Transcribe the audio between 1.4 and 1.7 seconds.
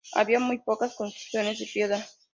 de